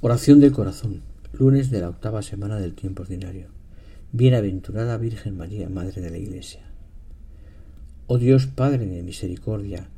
Oración 0.00 0.38
del 0.38 0.52
corazón. 0.52 1.02
Lunes 1.32 1.70
de 1.70 1.80
la 1.80 1.88
octava 1.88 2.22
semana 2.22 2.60
del 2.60 2.76
tiempo 2.76 3.02
ordinario. 3.02 3.48
Bienaventurada 4.12 4.96
Virgen 4.96 5.36
María, 5.36 5.68
Madre 5.68 6.00
de 6.00 6.08
la 6.08 6.18
Iglesia. 6.18 6.60
Oh 8.06 8.16
Dios 8.16 8.46
Padre 8.46 8.86
de 8.86 9.02
misericordia, 9.02 9.88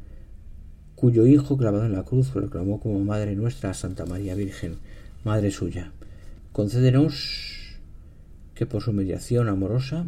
cuyo 0.94 1.26
Hijo 1.26 1.58
clavado 1.58 1.84
en 1.84 1.92
la 1.92 2.04
cruz 2.04 2.30
proclamó 2.30 2.80
como 2.80 3.04
Madre 3.04 3.36
nuestra 3.36 3.70
a 3.70 3.74
Santa 3.74 4.06
María 4.06 4.34
Virgen, 4.34 4.76
Madre 5.22 5.50
suya, 5.50 5.92
concédenos 6.52 7.78
que 8.54 8.64
por 8.64 8.82
su 8.82 8.94
mediación 8.94 9.50
amorosa, 9.50 10.06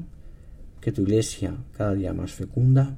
que 0.80 0.92
tu 0.92 1.02
Iglesia, 1.02 1.54
cada 1.76 1.92
día 1.92 2.14
más 2.14 2.32
fecunda, 2.32 2.96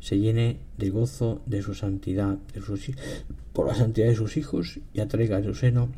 se 0.00 0.18
llene 0.18 0.58
de 0.76 0.90
gozo 0.90 1.40
de 1.46 1.62
su 1.62 1.74
santidad, 1.74 2.36
de 2.52 2.60
sus, 2.62 2.90
por 3.52 3.68
la 3.68 3.76
santidad 3.76 4.08
de 4.08 4.16
sus 4.16 4.36
hijos 4.36 4.80
y 4.92 4.98
atraiga 4.98 5.36
a 5.36 5.44
su 5.44 5.54
seno 5.54 5.88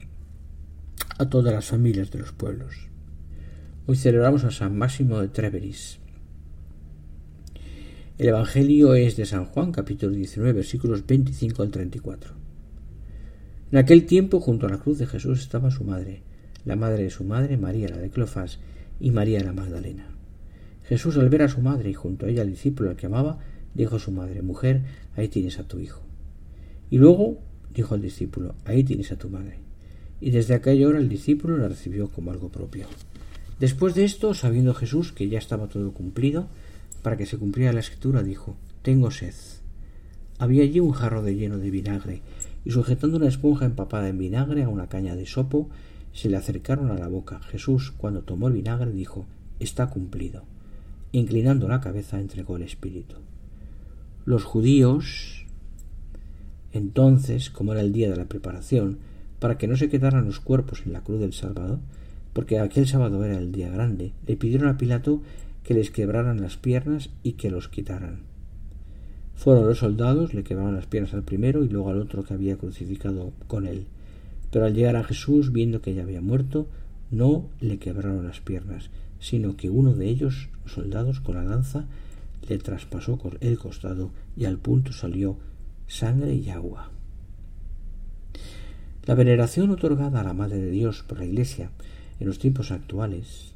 a 1.16 1.28
todas 1.28 1.54
las 1.54 1.66
familias 1.66 2.10
de 2.10 2.18
los 2.18 2.32
pueblos. 2.32 2.88
Hoy 3.86 3.96
celebramos 3.96 4.44
a 4.44 4.50
San 4.50 4.76
Máximo 4.76 5.20
de 5.20 5.28
Treveris. 5.28 6.00
El 8.18 8.28
Evangelio 8.28 8.94
es 8.94 9.16
de 9.16 9.26
San 9.26 9.44
Juan, 9.44 9.70
capítulo 9.70 10.12
19, 10.12 10.52
versículos 10.52 11.06
25 11.06 11.62
al 11.62 11.70
34. 11.70 12.34
En 13.70 13.78
aquel 13.78 14.06
tiempo, 14.06 14.40
junto 14.40 14.66
a 14.66 14.70
la 14.70 14.78
cruz 14.78 14.98
de 14.98 15.06
Jesús, 15.06 15.40
estaba 15.40 15.70
su 15.70 15.84
madre, 15.84 16.22
la 16.64 16.76
madre 16.76 17.04
de 17.04 17.10
su 17.10 17.24
madre, 17.24 17.56
María 17.58 17.88
la 17.88 17.98
de 17.98 18.10
Clofas, 18.10 18.58
y 18.98 19.10
María 19.10 19.42
la 19.42 19.52
Magdalena. 19.52 20.08
Jesús, 20.84 21.16
al 21.16 21.28
ver 21.28 21.42
a 21.42 21.48
su 21.48 21.60
madre 21.60 21.90
y 21.90 21.94
junto 21.94 22.26
a 22.26 22.28
ella 22.28 22.42
al 22.42 22.50
discípulo 22.50 22.90
al 22.90 22.96
que 22.96 23.06
amaba, 23.06 23.38
dijo 23.74 23.96
a 23.96 24.00
su 24.00 24.10
madre, 24.10 24.42
Mujer, 24.42 24.82
ahí 25.16 25.28
tienes 25.28 25.58
a 25.58 25.64
tu 25.66 25.78
hijo. 25.78 26.02
Y 26.90 26.98
luego 26.98 27.38
dijo 27.72 27.94
al 27.94 28.02
discípulo, 28.02 28.54
Ahí 28.64 28.84
tienes 28.84 29.10
a 29.12 29.16
tu 29.16 29.28
madre. 29.28 29.63
Y 30.20 30.30
desde 30.30 30.54
aquella 30.54 30.88
hora 30.88 30.98
el 30.98 31.08
discípulo 31.08 31.56
la 31.56 31.68
recibió 31.68 32.08
como 32.08 32.30
algo 32.30 32.48
propio. 32.48 32.86
Después 33.60 33.94
de 33.94 34.04
esto, 34.04 34.34
sabiendo 34.34 34.74
Jesús 34.74 35.12
que 35.12 35.28
ya 35.28 35.38
estaba 35.38 35.68
todo 35.68 35.92
cumplido, 35.92 36.48
para 37.02 37.16
que 37.16 37.26
se 37.26 37.38
cumpliera 37.38 37.72
la 37.72 37.80
escritura, 37.80 38.22
dijo, 38.22 38.56
Tengo 38.82 39.10
sed. 39.10 39.34
Había 40.38 40.64
allí 40.64 40.80
un 40.80 40.92
jarro 40.92 41.22
de 41.22 41.36
lleno 41.36 41.58
de 41.58 41.70
vinagre, 41.70 42.22
y 42.64 42.70
sujetando 42.70 43.18
una 43.18 43.28
esponja 43.28 43.66
empapada 43.66 44.08
en 44.08 44.18
vinagre 44.18 44.64
a 44.64 44.68
una 44.68 44.88
caña 44.88 45.14
de 45.14 45.26
sopo, 45.26 45.68
se 46.12 46.28
le 46.28 46.36
acercaron 46.36 46.90
a 46.90 46.98
la 46.98 47.08
boca. 47.08 47.40
Jesús, 47.40 47.92
cuando 47.96 48.22
tomó 48.22 48.48
el 48.48 48.54
vinagre, 48.54 48.90
dijo, 48.90 49.26
Está 49.60 49.88
cumplido. 49.88 50.44
Inclinando 51.12 51.68
la 51.68 51.80
cabeza, 51.80 52.18
entregó 52.20 52.56
el 52.56 52.62
espíritu. 52.62 53.16
Los 54.24 54.44
judíos, 54.44 55.46
entonces, 56.72 57.50
como 57.50 57.72
era 57.72 57.82
el 57.82 57.92
día 57.92 58.10
de 58.10 58.16
la 58.16 58.24
preparación, 58.24 58.98
para 59.44 59.58
que 59.58 59.68
no 59.68 59.76
se 59.76 59.90
quedaran 59.90 60.24
los 60.24 60.40
cuerpos 60.40 60.84
en 60.86 60.94
la 60.94 61.02
cruz 61.02 61.20
del 61.20 61.34
Salvador, 61.34 61.78
porque 62.32 62.58
aquel 62.58 62.86
sábado 62.86 63.22
era 63.26 63.36
el 63.36 63.52
día 63.52 63.68
grande, 63.68 64.12
le 64.26 64.38
pidieron 64.38 64.70
a 64.70 64.78
Pilato 64.78 65.20
que 65.62 65.74
les 65.74 65.90
quebraran 65.90 66.40
las 66.40 66.56
piernas 66.56 67.10
y 67.22 67.32
que 67.32 67.50
los 67.50 67.68
quitaran. 67.68 68.20
Fueron 69.34 69.66
los 69.66 69.80
soldados, 69.80 70.32
le 70.32 70.44
quebraron 70.44 70.74
las 70.74 70.86
piernas 70.86 71.12
al 71.12 71.24
primero 71.24 71.62
y 71.62 71.68
luego 71.68 71.90
al 71.90 72.00
otro 72.00 72.24
que 72.24 72.32
había 72.32 72.56
crucificado 72.56 73.34
con 73.46 73.66
él. 73.66 73.84
Pero 74.50 74.64
al 74.64 74.72
llegar 74.72 74.96
a 74.96 75.04
Jesús, 75.04 75.52
viendo 75.52 75.82
que 75.82 75.92
ya 75.92 76.04
había 76.04 76.22
muerto, 76.22 76.66
no 77.10 77.50
le 77.60 77.78
quebraron 77.78 78.26
las 78.26 78.40
piernas, 78.40 78.88
sino 79.20 79.58
que 79.58 79.68
uno 79.68 79.92
de 79.92 80.08
ellos, 80.08 80.48
los 80.62 80.72
soldados, 80.72 81.20
con 81.20 81.34
la 81.34 81.44
lanza, 81.44 81.84
le 82.48 82.56
traspasó 82.56 83.20
el 83.42 83.58
costado 83.58 84.10
y 84.38 84.46
al 84.46 84.56
punto 84.56 84.94
salió 84.94 85.36
sangre 85.86 86.34
y 86.34 86.48
agua. 86.48 86.93
La 89.06 89.14
veneración 89.14 89.70
otorgada 89.70 90.20
a 90.20 90.24
la 90.24 90.32
Madre 90.32 90.56
de 90.56 90.70
Dios 90.70 91.04
por 91.06 91.18
la 91.18 91.26
Iglesia 91.26 91.70
en 92.20 92.26
los 92.26 92.38
tiempos 92.38 92.70
actuales, 92.70 93.52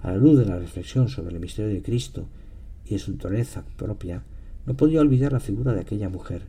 a 0.00 0.12
la 0.12 0.16
luz 0.16 0.38
de 0.38 0.46
la 0.46 0.58
reflexión 0.58 1.10
sobre 1.10 1.34
el 1.34 1.40
misterio 1.40 1.70
de 1.70 1.82
Cristo 1.82 2.26
y 2.86 2.94
de 2.94 2.98
su 2.98 3.12
naturaleza 3.12 3.64
propia, 3.76 4.22
no 4.64 4.78
podía 4.78 5.02
olvidar 5.02 5.34
la 5.34 5.40
figura 5.40 5.74
de 5.74 5.80
aquella 5.80 6.08
mujer, 6.08 6.42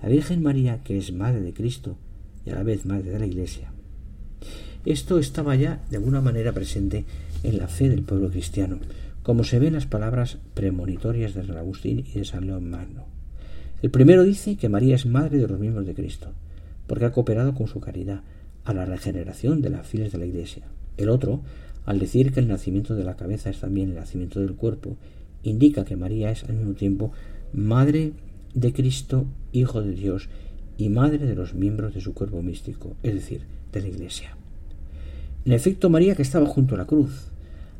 la 0.00 0.08
Virgen 0.08 0.40
María, 0.40 0.84
que 0.84 0.96
es 0.96 1.12
Madre 1.12 1.40
de 1.40 1.52
Cristo 1.52 1.96
y 2.46 2.50
a 2.50 2.54
la 2.54 2.62
vez 2.62 2.86
Madre 2.86 3.10
de 3.10 3.18
la 3.18 3.26
Iglesia. 3.26 3.72
Esto 4.84 5.18
estaba 5.18 5.56
ya 5.56 5.82
de 5.90 5.96
alguna 5.96 6.20
manera 6.20 6.52
presente 6.52 7.04
en 7.42 7.58
la 7.58 7.66
fe 7.66 7.88
del 7.88 8.04
pueblo 8.04 8.30
cristiano, 8.30 8.78
como 9.24 9.42
se 9.42 9.58
ve 9.58 9.66
en 9.66 9.74
las 9.74 9.86
palabras 9.86 10.38
premonitorias 10.54 11.34
de 11.34 11.44
San 11.44 11.56
Agustín 11.56 12.04
y 12.06 12.20
de 12.20 12.24
San 12.24 12.46
León 12.46 12.70
Magno. 12.70 13.06
El 13.82 13.90
primero 13.90 14.22
dice 14.22 14.56
que 14.56 14.68
María 14.68 14.94
es 14.94 15.06
madre 15.06 15.38
de 15.38 15.48
los 15.48 15.58
miembros 15.58 15.86
de 15.86 15.94
Cristo, 15.94 16.34
porque 16.86 17.04
ha 17.04 17.12
cooperado 17.12 17.54
con 17.54 17.66
su 17.66 17.80
caridad 17.80 18.22
a 18.64 18.72
la 18.72 18.84
regeneración 18.84 19.60
de 19.60 19.70
las 19.70 19.86
filas 19.86 20.12
de 20.12 20.18
la 20.18 20.26
Iglesia. 20.26 20.64
El 20.96 21.08
otro, 21.08 21.40
al 21.84 21.98
decir 21.98 22.32
que 22.32 22.40
el 22.40 22.48
nacimiento 22.48 22.94
de 22.94 23.04
la 23.04 23.16
cabeza 23.16 23.50
es 23.50 23.60
también 23.60 23.90
el 23.90 23.96
nacimiento 23.96 24.40
del 24.40 24.54
cuerpo, 24.54 24.96
indica 25.42 25.84
que 25.84 25.96
María 25.96 26.30
es 26.30 26.44
al 26.44 26.54
mismo 26.54 26.74
tiempo 26.74 27.12
madre 27.52 28.12
de 28.54 28.72
Cristo, 28.72 29.26
Hijo 29.52 29.82
de 29.82 29.92
Dios 29.92 30.28
y 30.78 30.88
madre 30.88 31.18
de 31.18 31.34
los 31.34 31.54
miembros 31.54 31.94
de 31.94 32.00
su 32.00 32.14
cuerpo 32.14 32.42
místico, 32.42 32.96
es 33.02 33.14
decir, 33.14 33.42
de 33.72 33.82
la 33.82 33.88
Iglesia. 33.88 34.36
En 35.44 35.52
efecto, 35.52 35.90
María, 35.90 36.14
que 36.14 36.22
estaba 36.22 36.46
junto 36.46 36.74
a 36.74 36.78
la 36.78 36.86
cruz, 36.86 37.28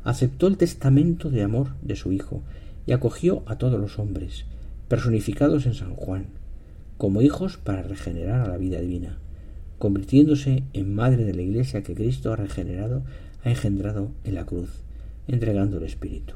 aceptó 0.03 0.47
el 0.47 0.57
testamento 0.57 1.29
de 1.29 1.41
amor 1.41 1.69
de 1.81 1.95
su 1.95 2.11
Hijo 2.11 2.43
y 2.85 2.91
acogió 2.91 3.43
a 3.47 3.57
todos 3.57 3.79
los 3.79 3.97
hombres, 3.97 4.45
personificados 4.87 5.65
en 5.65 5.73
San 5.73 5.95
Juan, 5.95 6.27
como 6.97 7.21
hijos 7.21 7.57
para 7.57 7.83
regenerar 7.83 8.41
a 8.41 8.47
la 8.47 8.57
vida 8.57 8.79
divina, 8.79 9.17
convirtiéndose 9.77 10.63
en 10.73 10.93
madre 10.95 11.25
de 11.25 11.33
la 11.33 11.41
Iglesia 11.41 11.83
que 11.83 11.95
Cristo 11.95 12.31
ha 12.31 12.35
regenerado, 12.35 13.03
ha 13.43 13.49
engendrado 13.49 14.11
en 14.23 14.35
la 14.35 14.45
cruz, 14.45 14.69
entregando 15.27 15.77
el 15.77 15.83
Espíritu. 15.83 16.33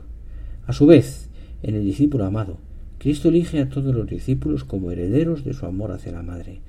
A 0.68 0.74
su 0.74 0.86
vez, 0.86 1.30
en 1.64 1.76
el 1.76 1.84
discípulo 1.84 2.26
amado, 2.26 2.58
Cristo 3.00 3.30
elige 3.30 3.62
a 3.62 3.70
todos 3.70 3.96
los 3.96 4.08
discípulos 4.08 4.66
como 4.66 4.92
herederos 4.92 5.44
de 5.46 5.54
su 5.54 5.66
amor 5.66 5.92
hacia 5.92 6.12
la 6.12 6.22
Madre, 6.22 6.60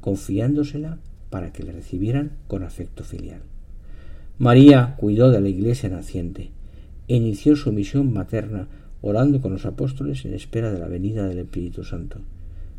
confiándosela 0.00 0.98
para 1.30 1.52
que 1.52 1.62
le 1.62 1.72
recibieran 1.72 2.32
con 2.46 2.62
afecto 2.62 3.04
filial. 3.04 3.40
María 4.38 4.94
cuidó 4.96 5.30
de 5.30 5.40
la 5.40 5.48
iglesia 5.48 5.88
naciente 5.88 6.50
e 7.08 7.16
inició 7.16 7.56
su 7.56 7.72
misión 7.72 8.12
materna 8.12 8.68
orando 9.00 9.40
con 9.40 9.52
los 9.52 9.66
apóstoles 9.66 10.24
en 10.24 10.34
espera 10.34 10.72
de 10.72 10.78
la 10.78 10.88
venida 10.88 11.26
del 11.26 11.38
Espíritu 11.38 11.84
Santo. 11.84 12.20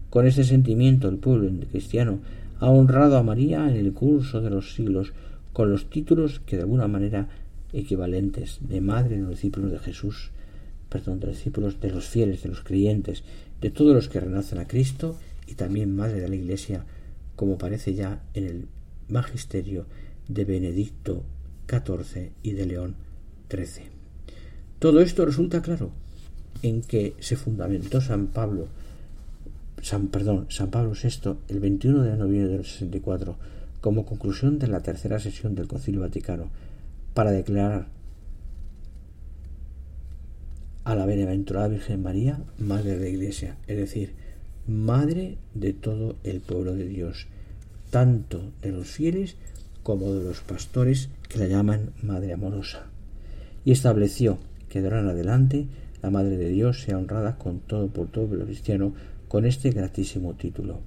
Con 0.09 0.25
este 0.25 0.44
sentimiento 0.44 1.07
el 1.07 1.17
pueblo 1.17 1.51
cristiano 1.69 2.19
ha 2.59 2.69
honrado 2.69 3.17
a 3.17 3.23
María 3.23 3.69
en 3.69 3.77
el 3.77 3.94
curso 3.94 4.41
de 4.41 4.50
los 4.50 4.73
siglos 4.73 5.13
con 5.53 5.71
los 5.71 5.89
títulos 5.89 6.39
que 6.45 6.56
de 6.56 6.63
alguna 6.63 6.88
manera 6.88 7.29
equivalentes 7.73 8.59
de 8.61 8.81
madre 8.81 9.15
de 9.15 9.21
los 9.21 9.31
discípulos 9.31 9.71
de 9.71 9.79
Jesús, 9.79 10.31
perdón, 10.89 11.19
de 11.19 11.27
los 11.27 11.35
discípulos 11.35 11.79
de 11.79 11.91
los 11.91 12.07
fieles, 12.07 12.41
de 12.44 12.50
los 12.50 12.61
creyentes, 12.61 13.23
de 13.61 13.69
todos 13.69 13.94
los 13.94 14.09
que 14.09 14.19
renacen 14.19 14.59
a 14.59 14.67
Cristo 14.67 15.17
y 15.47 15.53
también 15.53 15.95
madre 15.95 16.21
de 16.21 16.29
la 16.29 16.35
Iglesia, 16.35 16.85
como 17.35 17.57
parece 17.57 17.94
ya 17.94 18.23
en 18.33 18.45
el 18.45 18.67
magisterio 19.09 19.85
de 20.27 20.45
Benedicto 20.45 21.23
XIV 21.67 22.31
y 22.44 22.53
de 22.53 22.65
León 22.65 22.95
XIII. 23.50 23.89
Todo 24.79 25.01
esto 25.01 25.25
resulta 25.25 25.61
claro 25.61 25.91
en 26.61 26.81
que 26.81 27.15
se 27.19 27.35
fundamentó 27.35 28.01
San 28.01 28.27
Pablo, 28.27 28.67
San, 29.81 30.07
perdón, 30.07 30.47
San 30.49 30.69
Pablo 30.69 30.93
VI 30.93 31.37
el 31.47 31.59
21 31.59 32.03
de 32.03 32.17
noviembre 32.17 32.53
del 32.53 32.65
64 32.65 33.35
como 33.81 34.05
conclusión 34.05 34.59
de 34.59 34.67
la 34.67 34.81
tercera 34.81 35.19
sesión 35.19 35.55
del 35.55 35.67
Concilio 35.67 36.01
Vaticano 36.01 36.49
para 37.13 37.31
declarar 37.31 37.87
a 40.83 40.95
la 40.95 41.05
Beneventurada 41.05 41.67
Virgen 41.67 42.01
María 42.01 42.39
Madre 42.57 42.97
de 42.97 42.99
la 42.99 43.09
Iglesia, 43.09 43.57
es 43.67 43.77
decir, 43.77 44.13
Madre 44.67 45.37
de 45.53 45.73
todo 45.73 46.15
el 46.23 46.41
pueblo 46.41 46.73
de 46.75 46.85
Dios, 46.85 47.27
tanto 47.89 48.51
de 48.61 48.71
los 48.71 48.87
fieles 48.87 49.35
como 49.83 50.13
de 50.13 50.23
los 50.23 50.41
pastores 50.41 51.09
que 51.27 51.39
la 51.39 51.47
llaman 51.47 51.91
Madre 52.03 52.33
Amorosa, 52.33 52.87
y 53.65 53.71
estableció 53.71 54.37
que 54.67 54.81
de 54.81 54.87
ahora 54.87 55.01
en 55.01 55.09
adelante 55.09 55.67
la 56.01 56.09
Madre 56.09 56.37
de 56.37 56.49
Dios 56.49 56.81
sea 56.81 56.97
honrada 56.97 57.37
con 57.37 57.59
todo 57.59 57.87
por 57.87 58.07
todo 58.07 58.33
el 58.33 58.45
cristiano 58.45 58.93
con 59.29 59.45
este 59.45 59.69
gratísimo 59.69 60.33
título. 60.33 60.81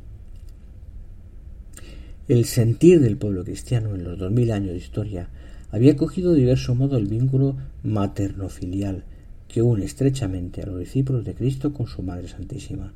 El 2.29 2.45
sentir 2.45 3.01
del 3.01 3.17
pueblo 3.17 3.45
cristiano 3.45 3.95
en 3.95 4.05
los 4.05 4.19
dos 4.19 4.31
mil 4.31 4.51
años 4.53 4.73
de 4.73 4.79
historia 4.79 5.31
había 5.71 5.97
cogido 5.97 6.33
de 6.33 6.41
diverso 6.41 6.75
modo 6.75 6.99
el 6.99 7.07
vínculo 7.07 7.57
materno-filial 7.85 9.05
que 9.49 9.63
une 9.63 9.85
estrechamente 9.85 10.61
a 10.61 10.67
los 10.67 10.79
discípulos 10.81 11.25
de 11.25 11.35
Cristo 11.35 11.73
con 11.73 11.87
su 11.87 12.03
Madre 12.03 12.29
Santísima. 12.29 12.93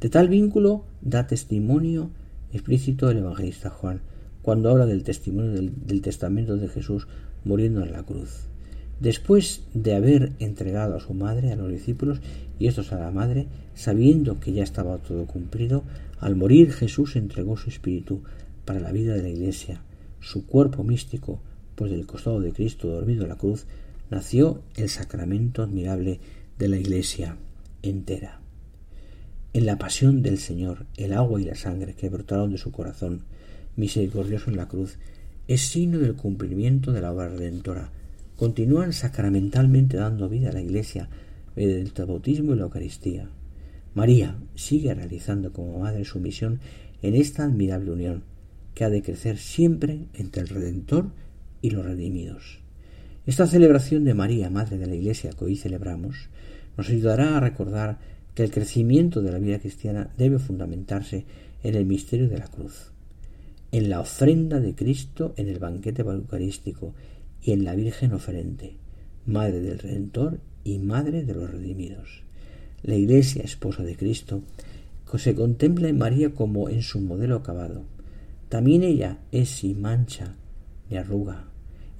De 0.00 0.08
tal 0.08 0.28
vínculo 0.28 0.84
da 1.02 1.26
testimonio 1.26 2.10
explícito 2.52 3.10
el 3.10 3.18
evangelista 3.18 3.70
Juan 3.70 4.02
cuando 4.40 4.70
habla 4.70 4.86
del 4.86 5.02
testimonio 5.02 5.50
del, 5.50 5.72
del 5.84 6.00
testamento 6.00 6.56
de 6.56 6.68
Jesús 6.68 7.08
muriendo 7.44 7.82
en 7.82 7.92
la 7.92 8.04
cruz. 8.04 8.46
Después 9.00 9.62
de 9.74 9.94
haber 9.94 10.32
entregado 10.38 10.96
a 10.96 11.00
su 11.00 11.12
madre 11.12 11.52
a 11.52 11.56
los 11.56 11.70
discípulos 11.70 12.20
y 12.58 12.66
estos 12.66 12.92
a 12.92 12.98
la 12.98 13.10
madre, 13.10 13.46
sabiendo 13.74 14.40
que 14.40 14.52
ya 14.52 14.62
estaba 14.62 14.98
todo 14.98 15.26
cumplido, 15.26 15.84
al 16.18 16.34
morir 16.34 16.72
Jesús 16.72 17.16
entregó 17.16 17.56
su 17.56 17.68
espíritu 17.68 18.22
para 18.64 18.80
la 18.80 18.92
vida 18.92 19.14
de 19.14 19.22
la 19.22 19.28
Iglesia, 19.28 19.82
su 20.20 20.46
cuerpo 20.46 20.82
místico, 20.82 21.40
pues 21.74 21.90
del 21.90 22.06
costado 22.06 22.40
de 22.40 22.52
Cristo 22.52 22.88
dormido 22.88 23.24
en 23.24 23.28
la 23.28 23.36
cruz, 23.36 23.66
nació 24.10 24.62
el 24.76 24.88
sacramento 24.88 25.62
admirable 25.62 26.20
de 26.58 26.68
la 26.68 26.78
Iglesia 26.78 27.36
entera. 27.82 28.40
En 29.52 29.66
la 29.66 29.78
pasión 29.78 30.22
del 30.22 30.38
Señor, 30.38 30.86
el 30.96 31.12
agua 31.12 31.40
y 31.40 31.44
la 31.44 31.54
sangre 31.54 31.94
que 31.94 32.08
brotaron 32.08 32.50
de 32.50 32.58
su 32.58 32.72
corazón, 32.72 33.22
misericordioso 33.76 34.50
en 34.50 34.56
la 34.56 34.68
cruz, 34.68 34.98
es 35.48 35.62
signo 35.62 35.98
del 35.98 36.14
cumplimiento 36.14 36.92
de 36.92 37.00
la 37.00 37.12
obra 37.12 37.28
redentora. 37.28 37.90
Continúan 38.36 38.92
sacramentalmente 38.92 39.96
dando 39.96 40.28
vida 40.28 40.50
a 40.50 40.52
la 40.52 40.60
Iglesia 40.60 41.08
mediante 41.54 42.02
el 42.02 42.08
bautismo 42.08 42.52
y 42.52 42.56
la 42.56 42.64
Eucaristía. 42.64 43.30
María 43.94 44.36
sigue 44.54 44.92
realizando 44.94 45.54
como 45.54 45.78
madre 45.78 46.04
su 46.04 46.20
misión 46.20 46.60
en 47.00 47.14
esta 47.14 47.44
admirable 47.44 47.92
unión, 47.92 48.24
que 48.74 48.84
ha 48.84 48.90
de 48.90 49.02
crecer 49.02 49.38
siempre 49.38 50.06
entre 50.12 50.42
el 50.42 50.48
Redentor 50.48 51.12
y 51.62 51.70
los 51.70 51.86
redimidos. 51.86 52.60
Esta 53.24 53.46
celebración 53.46 54.04
de 54.04 54.12
María, 54.12 54.50
Madre 54.50 54.76
de 54.76 54.86
la 54.86 54.94
Iglesia, 54.94 55.30
que 55.30 55.44
hoy 55.46 55.56
celebramos, 55.56 56.28
nos 56.76 56.90
ayudará 56.90 57.38
a 57.38 57.40
recordar 57.40 57.98
que 58.34 58.44
el 58.44 58.50
crecimiento 58.50 59.22
de 59.22 59.32
la 59.32 59.38
vida 59.38 59.58
cristiana 59.58 60.10
debe 60.18 60.38
fundamentarse 60.38 61.24
en 61.62 61.74
el 61.74 61.86
misterio 61.86 62.28
de 62.28 62.38
la 62.38 62.48
cruz, 62.48 62.92
en 63.72 63.88
la 63.88 64.00
ofrenda 64.00 64.60
de 64.60 64.74
Cristo 64.74 65.32
en 65.38 65.48
el 65.48 65.58
banquete 65.58 66.02
eucarístico 66.02 66.94
y 67.46 67.52
en 67.52 67.64
la 67.64 67.76
Virgen 67.76 68.12
oferente, 68.12 68.74
Madre 69.24 69.60
del 69.60 69.78
Redentor 69.78 70.40
y 70.64 70.78
Madre 70.78 71.22
de 71.22 71.32
los 71.32 71.48
redimidos. 71.48 72.24
La 72.82 72.96
Iglesia, 72.96 73.44
esposa 73.44 73.84
de 73.84 73.96
Cristo, 73.96 74.42
se 75.16 75.34
contempla 75.36 75.88
en 75.88 75.96
María 75.96 76.34
como 76.34 76.68
en 76.68 76.82
su 76.82 77.00
modelo 77.00 77.36
acabado, 77.36 77.84
también 78.48 78.82
ella 78.82 79.18
es 79.30 79.48
sin 79.48 79.80
mancha 79.80 80.34
ni 80.90 80.96
arruga, 80.96 81.44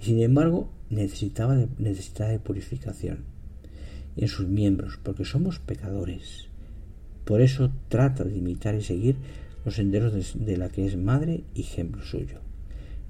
y 0.01 0.07
sin 0.07 0.21
embargo 0.21 0.69
necesitaba 0.91 1.55
de, 1.57 1.69
de 1.79 2.39
purificación 2.41 3.25
en 4.17 4.29
sus 4.29 4.49
miembros, 4.49 4.99
porque 5.01 5.25
somos 5.25 5.61
pecadores. 5.61 6.49
Por 7.25 7.41
eso 7.41 7.71
trata 7.89 8.25
de 8.25 8.37
imitar 8.37 8.75
y 8.75 8.83
seguir 8.83 9.17
los 9.65 9.77
senderos 9.77 10.13
de, 10.13 10.45
de 10.45 10.57
la 10.57 10.71
que 10.71 10.87
es 10.87 10.97
madre 10.97 11.45
y 11.55 11.61
ejemplo 11.61 12.03
suyo. 12.03 12.41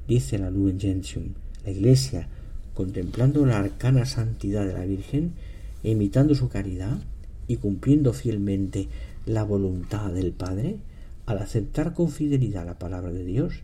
Dice 0.07 0.39
la 0.39 0.51
Lumen 0.51 0.79
Gentium, 0.79 1.35
la 1.67 1.73
Iglesia, 1.73 2.29
contemplando 2.75 3.45
la 3.45 3.59
arcana 3.59 4.07
santidad 4.07 4.65
de 4.65 4.73
la 4.73 4.87
Virgen 4.87 5.35
imitando 5.83 6.35
su 6.35 6.49
caridad 6.49 6.99
y 7.49 7.57
cumpliendo 7.57 8.13
fielmente 8.13 8.89
la 9.25 9.43
voluntad 9.43 10.13
del 10.13 10.33
Padre, 10.33 10.79
al 11.27 11.39
aceptar 11.39 11.93
con 11.93 12.11
fidelidad 12.11 12.65
la 12.65 12.79
palabra 12.79 13.13
de 13.13 13.25
Dios, 13.25 13.63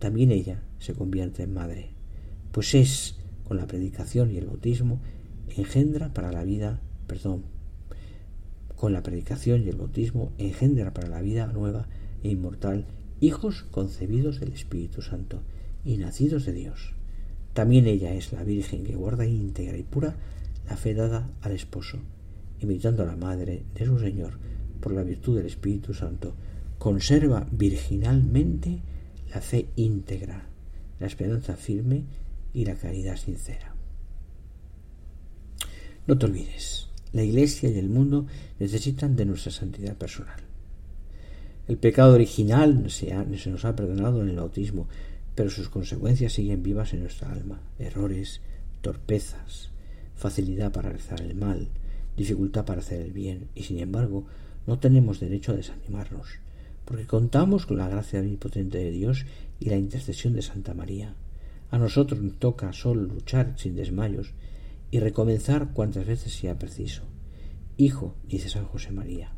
también 0.00 0.32
ella 0.32 0.60
se 0.80 0.94
convierte 0.94 1.44
en 1.44 1.54
madre, 1.54 1.90
pues 2.50 2.74
es, 2.74 3.16
con 3.46 3.56
la 3.56 3.66
predicación 3.66 4.32
y 4.32 4.38
el 4.38 4.46
bautismo, 4.46 5.00
engendra 5.56 6.12
para 6.12 6.32
la 6.32 6.42
vida, 6.42 6.80
perdón, 7.06 7.44
con 8.74 8.92
la 8.92 9.02
predicación 9.02 9.62
y 9.64 9.68
el 9.68 9.76
bautismo 9.76 10.32
engendra 10.38 10.92
para 10.92 11.08
la 11.08 11.22
vida 11.22 11.46
nueva 11.46 11.86
e 12.22 12.30
inmortal 12.30 12.86
hijos 13.20 13.64
concebidos 13.70 14.40
del 14.40 14.52
Espíritu 14.52 15.00
Santo 15.00 15.42
y 15.84 15.96
nacidos 15.96 16.44
de 16.44 16.52
Dios. 16.52 16.95
También 17.56 17.86
ella 17.86 18.12
es 18.12 18.34
la 18.34 18.44
Virgen 18.44 18.84
que 18.84 18.94
guarda 18.94 19.24
íntegra 19.24 19.78
y 19.78 19.82
pura 19.82 20.14
la 20.68 20.76
fe 20.76 20.92
dada 20.92 21.30
al 21.40 21.52
esposo, 21.52 21.96
imitando 22.60 23.02
a 23.02 23.06
la 23.06 23.16
Madre 23.16 23.62
de 23.74 23.86
su 23.86 23.98
Señor 23.98 24.38
por 24.78 24.92
la 24.92 25.02
virtud 25.02 25.38
del 25.38 25.46
Espíritu 25.46 25.94
Santo, 25.94 26.34
conserva 26.76 27.48
virginalmente 27.50 28.82
la 29.30 29.40
fe 29.40 29.70
íntegra, 29.76 30.50
la 31.00 31.06
esperanza 31.06 31.56
firme 31.56 32.04
y 32.52 32.66
la 32.66 32.74
caridad 32.74 33.16
sincera. 33.16 33.74
No 36.06 36.18
te 36.18 36.26
olvides, 36.26 36.90
la 37.14 37.22
Iglesia 37.22 37.70
y 37.70 37.78
el 37.78 37.88
mundo 37.88 38.26
necesitan 38.58 39.16
de 39.16 39.24
nuestra 39.24 39.50
santidad 39.50 39.96
personal. 39.96 40.40
El 41.68 41.78
pecado 41.78 42.12
original 42.12 42.90
se, 42.90 43.16
se, 43.38 43.50
nos 43.50 43.64
ha 43.64 43.74
perdonado 43.74 44.20
en 44.20 44.28
el 44.28 44.36
bautismo, 44.36 44.88
pero 45.36 45.50
sus 45.50 45.68
consecuencias 45.68 46.32
siguen 46.32 46.64
vivas 46.64 46.92
en 46.92 47.00
nuestra 47.00 47.30
alma. 47.30 47.60
Errores, 47.78 48.40
torpezas, 48.80 49.70
facilidad 50.16 50.72
para 50.72 50.88
realizar 50.88 51.20
el 51.20 51.36
mal, 51.36 51.68
dificultad 52.16 52.64
para 52.64 52.80
hacer 52.80 53.00
el 53.00 53.12
bien, 53.12 53.46
y 53.54 53.62
sin 53.62 53.78
embargo 53.78 54.26
no 54.66 54.80
tenemos 54.80 55.20
derecho 55.20 55.52
a 55.52 55.56
desanimarnos 55.56 56.40
porque 56.86 57.04
contamos 57.04 57.66
con 57.66 57.76
la 57.78 57.88
gracia 57.88 58.20
omnipotente 58.20 58.78
de 58.78 58.92
Dios 58.92 59.26
y 59.58 59.68
la 59.68 59.76
intercesión 59.76 60.34
de 60.34 60.42
Santa 60.42 60.72
María. 60.72 61.14
A 61.70 61.78
nosotros 61.78 62.22
nos 62.22 62.38
toca 62.38 62.72
solo 62.72 63.02
luchar 63.02 63.54
sin 63.56 63.74
desmayos 63.74 64.32
y 64.92 65.00
recomenzar 65.00 65.72
cuantas 65.72 66.06
veces 66.06 66.32
sea 66.32 66.58
preciso. 66.58 67.02
Hijo, 67.76 68.14
dice 68.28 68.48
San 68.48 68.66
José 68.66 68.92
María, 68.92 69.32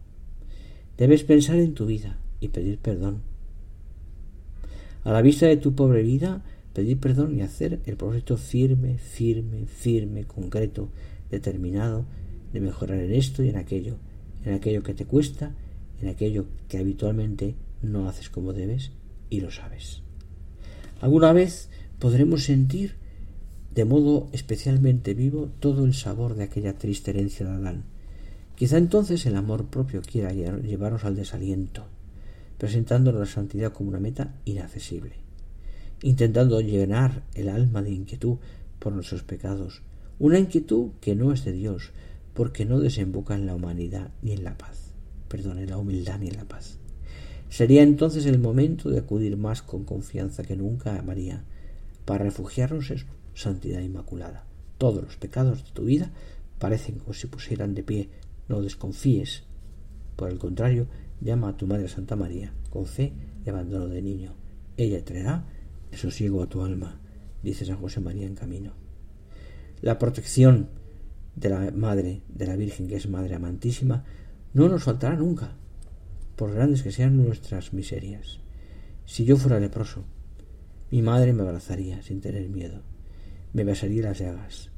debes 0.98 1.24
pensar 1.24 1.56
en 1.56 1.72
tu 1.72 1.86
vida 1.86 2.18
y 2.38 2.48
pedir 2.48 2.78
perdón. 2.78 3.22
A 5.04 5.12
la 5.12 5.22
vista 5.22 5.46
de 5.46 5.56
tu 5.56 5.74
pobre 5.74 6.02
vida, 6.02 6.44
pedir 6.72 6.98
perdón 6.98 7.36
y 7.36 7.42
hacer 7.42 7.80
el 7.86 7.96
propósito 7.96 8.36
firme, 8.36 8.98
firme, 8.98 9.66
firme, 9.66 10.24
concreto, 10.24 10.90
determinado 11.30 12.04
de 12.52 12.60
mejorar 12.60 12.98
en 13.00 13.12
esto 13.12 13.42
y 13.42 13.48
en 13.48 13.56
aquello, 13.56 13.96
en 14.44 14.54
aquello 14.54 14.82
que 14.82 14.94
te 14.94 15.04
cuesta 15.04 15.52
en 16.00 16.08
aquello 16.08 16.46
que 16.68 16.78
habitualmente 16.78 17.54
no 17.82 18.08
haces 18.08 18.30
como 18.30 18.52
debes 18.52 18.92
y 19.30 19.40
lo 19.40 19.50
sabes. 19.50 20.02
Alguna 21.00 21.32
vez 21.32 21.70
podremos 21.98 22.44
sentir 22.44 22.96
de 23.74 23.84
modo 23.84 24.28
especialmente 24.32 25.14
vivo 25.14 25.50
todo 25.60 25.84
el 25.84 25.94
sabor 25.94 26.34
de 26.34 26.44
aquella 26.44 26.76
triste 26.76 27.10
herencia 27.10 27.46
de 27.46 27.52
Adán. 27.52 27.84
Quizá 28.56 28.76
entonces 28.78 29.24
el 29.26 29.36
amor 29.36 29.66
propio 29.66 30.02
quiera 30.02 30.32
llevarnos 30.32 31.04
al 31.04 31.14
desaliento, 31.14 31.86
presentándonos 32.58 33.20
la 33.20 33.26
santidad 33.26 33.72
como 33.72 33.88
una 33.90 34.00
meta 34.00 34.34
inaccesible, 34.44 35.14
intentando 36.02 36.60
llenar 36.60 37.22
el 37.34 37.48
alma 37.48 37.82
de 37.82 37.90
inquietud 37.90 38.38
por 38.78 38.92
nuestros 38.92 39.22
pecados, 39.22 39.82
una 40.18 40.38
inquietud 40.38 40.90
que 41.00 41.14
no 41.14 41.32
es 41.32 41.44
de 41.44 41.52
Dios, 41.52 41.92
porque 42.34 42.64
no 42.64 42.78
desemboca 42.78 43.34
en 43.34 43.46
la 43.46 43.54
humanidad 43.54 44.10
ni 44.22 44.32
en 44.32 44.44
la 44.44 44.56
paz 44.58 44.88
perdón, 45.28 45.58
en 45.58 45.70
la 45.70 45.78
humildad 45.78 46.18
ni 46.18 46.28
en 46.28 46.36
la 46.36 46.44
paz. 46.44 46.78
Sería 47.48 47.82
entonces 47.82 48.26
el 48.26 48.38
momento 48.38 48.90
de 48.90 48.98
acudir 48.98 49.36
más 49.36 49.62
con 49.62 49.84
confianza 49.84 50.42
que 50.42 50.56
nunca 50.56 50.98
a 50.98 51.02
María, 51.02 51.44
para 52.04 52.24
refugiarnos 52.24 52.90
en 52.90 52.98
su 52.98 53.06
santidad 53.34 53.80
inmaculada. 53.80 54.44
Todos 54.78 55.02
los 55.04 55.16
pecados 55.16 55.64
de 55.64 55.70
tu 55.70 55.84
vida 55.84 56.10
parecen 56.58 56.98
como 56.98 57.12
si 57.14 57.26
pusieran 57.26 57.74
de 57.74 57.82
pie. 57.82 58.08
No 58.48 58.62
desconfíes. 58.62 59.44
Por 60.16 60.30
el 60.30 60.38
contrario, 60.38 60.86
llama 61.20 61.50
a 61.50 61.56
tu 61.56 61.66
Madre 61.66 61.88
Santa 61.88 62.16
María 62.16 62.52
con 62.70 62.86
fe 62.86 63.12
y 63.44 63.50
abandono 63.50 63.88
de 63.88 64.02
niño. 64.02 64.34
Ella 64.76 65.04
traerá 65.04 65.44
el 65.90 65.98
sosiego 65.98 66.42
a 66.42 66.48
tu 66.48 66.62
alma, 66.62 67.00
dice 67.42 67.64
San 67.64 67.76
José 67.76 68.00
María 68.00 68.26
en 68.26 68.34
camino. 68.34 68.72
La 69.80 69.98
protección 69.98 70.68
de 71.36 71.48
la 71.48 71.70
Madre, 71.70 72.22
de 72.28 72.46
la 72.46 72.56
Virgen, 72.56 72.88
que 72.88 72.96
es 72.96 73.08
Madre 73.08 73.34
amantísima, 73.34 74.04
no 74.54 74.68
nos 74.68 74.84
faltará 74.84 75.16
nunca, 75.16 75.52
por 76.36 76.52
grandes 76.52 76.82
que 76.82 76.92
sean 76.92 77.16
nuestras 77.16 77.72
miserias. 77.72 78.40
Si 79.04 79.24
yo 79.24 79.36
fuera 79.36 79.60
leproso, 79.60 80.04
mi 80.90 81.02
madre 81.02 81.32
me 81.32 81.42
abrazaría 81.42 82.02
sin 82.02 82.20
tener 82.20 82.48
miedo, 82.48 82.82
me 83.52 83.64
besaría 83.64 84.02
las 84.02 84.18
llagas. 84.18 84.70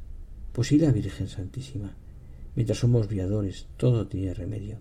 Pues 0.53 0.69
sí 0.69 0.79
la 0.79 0.91
Virgen 0.91 1.29
Santísima, 1.29 1.97
mientras 2.55 2.79
somos 2.79 3.09
viadores, 3.09 3.69
todo 3.77 4.09
tiene 4.09 4.35
remedio. 4.35 4.79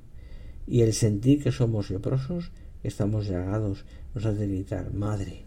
Y 0.69 0.83
el 0.83 0.93
sentir 0.93 1.41
que 1.41 1.51
somos 1.51 1.89
leprosos, 1.89 2.51
que 2.83 2.89
estamos 2.89 3.27
llagados, 3.27 3.85
nos 4.13 4.23
hace 4.23 4.45
gritar, 4.45 4.93
Madre. 4.93 5.45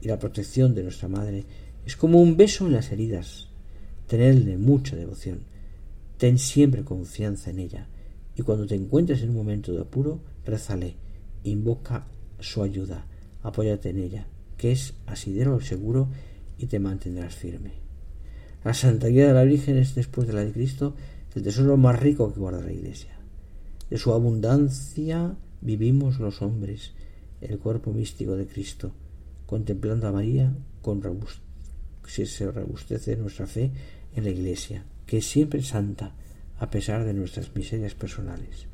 Y 0.00 0.08
la 0.08 0.18
protección 0.18 0.74
de 0.74 0.82
nuestra 0.82 1.06
Madre 1.06 1.44
es 1.84 1.96
como 1.96 2.18
un 2.18 2.38
beso 2.38 2.66
en 2.66 2.72
las 2.72 2.90
heridas. 2.90 3.48
Tenerle 4.06 4.56
mucha 4.56 4.96
devoción. 4.96 5.40
Ten 6.16 6.38
siempre 6.38 6.82
confianza 6.82 7.50
en 7.50 7.58
ella. 7.58 7.88
Y 8.36 8.40
cuando 8.40 8.66
te 8.66 8.74
encuentres 8.74 9.20
en 9.20 9.30
un 9.30 9.36
momento 9.36 9.70
de 9.70 9.82
apuro, 9.82 10.22
rézale, 10.46 10.96
invoca 11.42 12.06
su 12.40 12.62
ayuda, 12.62 13.06
apóyate 13.42 13.90
en 13.90 13.98
ella, 13.98 14.26
que 14.56 14.72
es 14.72 14.94
asidero 15.04 15.60
seguro 15.60 16.08
y 16.56 16.68
te 16.68 16.78
mantendrás 16.78 17.34
firme. 17.34 17.72
La 18.64 18.72
santidad 18.72 19.28
de 19.28 19.34
la 19.34 19.44
Virgen 19.44 19.76
es, 19.76 19.94
después 19.94 20.26
de 20.26 20.32
la 20.32 20.42
de 20.42 20.52
Cristo, 20.52 20.94
el 21.34 21.42
tesoro 21.42 21.76
más 21.76 22.00
rico 22.00 22.32
que 22.32 22.40
guarda 22.40 22.62
la 22.62 22.72
Iglesia. 22.72 23.13
De 23.90 23.98
su 23.98 24.12
abundancia 24.12 25.36
vivimos 25.60 26.18
los 26.18 26.42
hombres, 26.42 26.92
el 27.40 27.58
cuerpo 27.58 27.92
místico 27.92 28.36
de 28.36 28.46
Cristo, 28.46 28.92
contemplando 29.46 30.08
a 30.08 30.12
María 30.12 30.54
con 30.82 31.02
si 32.06 32.26
se 32.26 32.50
robustece 32.50 33.16
nuestra 33.16 33.46
fe 33.46 33.70
en 34.14 34.24
la 34.24 34.30
Iglesia, 34.30 34.84
que 35.06 35.18
es 35.18 35.26
siempre 35.26 35.62
santa, 35.62 36.14
a 36.58 36.70
pesar 36.70 37.04
de 37.04 37.14
nuestras 37.14 37.54
miserias 37.54 37.94
personales. 37.94 38.66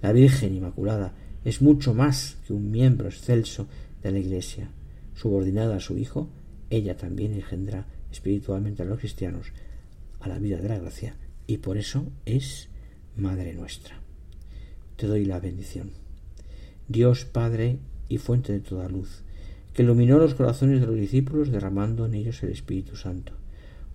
La 0.00 0.12
Virgen 0.12 0.54
Inmaculada 0.54 1.14
es 1.44 1.62
mucho 1.62 1.94
más 1.94 2.36
que 2.46 2.52
un 2.52 2.70
miembro 2.70 3.08
excelso 3.08 3.66
de 4.02 4.12
la 4.12 4.18
Iglesia. 4.18 4.70
Subordinada 5.14 5.76
a 5.76 5.80
su 5.80 5.96
Hijo, 5.96 6.28
ella 6.70 6.96
también 6.96 7.34
engendra 7.34 7.86
espiritualmente 8.10 8.82
a 8.82 8.86
los 8.86 8.98
cristianos 8.98 9.52
a 10.20 10.28
la 10.28 10.38
vida 10.38 10.58
de 10.58 10.68
la 10.68 10.78
gracia 10.78 11.16
y 11.46 11.58
por 11.58 11.76
eso 11.76 12.06
es 12.24 12.68
Madre 13.16 13.52
nuestra. 13.54 14.01
Te 15.02 15.08
doy 15.08 15.24
la 15.24 15.40
bendición. 15.40 15.90
Dios 16.86 17.24
Padre 17.24 17.78
y 18.08 18.18
fuente 18.18 18.52
de 18.52 18.60
toda 18.60 18.88
luz, 18.88 19.24
que 19.74 19.82
iluminó 19.82 20.16
los 20.16 20.36
corazones 20.36 20.80
de 20.80 20.86
los 20.86 20.94
discípulos 20.94 21.50
derramando 21.50 22.06
en 22.06 22.14
ellos 22.14 22.40
el 22.44 22.50
Espíritu 22.50 22.94
Santo, 22.94 23.32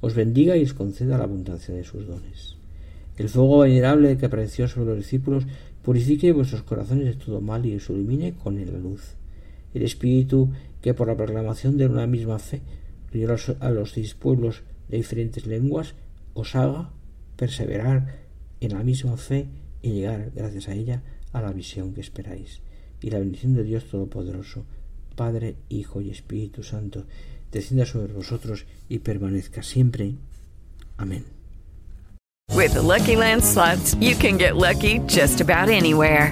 os 0.02 0.16
bendiga 0.16 0.58
y 0.58 0.64
os 0.64 0.74
conceda 0.74 1.18
la 1.18 1.24
abundancia 1.24 1.74
de 1.74 1.86
sus 1.86 2.06
dones. 2.06 2.58
El 3.16 3.30
fuego 3.30 3.60
venerable 3.60 4.18
que 4.18 4.26
apareció 4.26 4.68
sobre 4.68 4.88
los 4.88 4.98
discípulos 4.98 5.46
purifique 5.82 6.34
vuestros 6.34 6.64
corazones 6.64 7.06
de 7.06 7.26
todo 7.26 7.40
mal 7.40 7.66
y 7.66 7.78
os 7.78 7.90
ilumine 7.90 8.34
con 8.34 8.58
la 8.58 8.78
luz. 8.78 9.16
El 9.74 9.84
Espíritu 9.84 10.50
que 10.82 10.94
por 10.94 11.08
la 11.08 11.16
proclamación 11.16 11.78
de 11.78 11.88
una 11.88 12.06
misma 12.06 12.38
fe 12.38 12.60
unió 13.14 13.34
a 13.62 13.70
los 13.70 13.92
seis 13.92 14.14
pueblos 14.14 14.64
de 14.90 14.98
diferentes 14.98 15.48
lenguas 15.48 15.96
os 16.34 16.54
haga 16.54 16.92
perseverar 17.38 18.28
en 18.60 18.74
la 18.74 18.84
misma 18.84 19.16
fe 19.16 19.48
y 19.82 19.92
llegar, 19.92 20.32
gracias 20.36 20.68
a 20.68 20.74
ella, 20.74 21.04
a 21.34 21.42
la 21.42 21.52
visión 21.52 21.94
que 21.94 22.02
esperáis. 22.02 22.62
Y 23.02 23.10
la 23.10 23.20
bendición 23.20 23.54
de 23.54 23.64
Dios 23.64 23.86
Todopoderoso, 23.86 24.66
Padre, 25.16 25.56
Hijo 25.70 26.02
y 26.02 26.10
Espíritu 26.10 26.64
Santo, 26.64 27.06
descienda 27.52 27.86
sobre 27.86 28.14
vosotros 28.14 28.66
y 28.90 29.00
permanezca 29.00 29.64
siempre. 29.64 30.16
Amén. 30.98 31.26
With 32.54 32.74
the 32.74 32.82
Lucky 32.82 33.16
Land 33.16 33.44
you 34.00 34.16
can 34.16 34.38
get 34.38 34.56
lucky 34.56 35.00
just 35.08 35.42
about 35.42 35.70
anywhere. 35.70 36.32